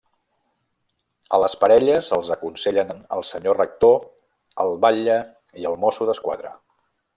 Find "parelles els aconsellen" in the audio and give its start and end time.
1.63-2.95